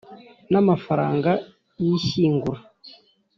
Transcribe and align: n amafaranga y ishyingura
n 0.51 0.53
amafaranga 0.61 1.31
y 1.83 1.87
ishyingura 1.97 2.59